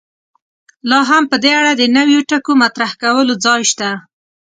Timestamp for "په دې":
1.31-1.51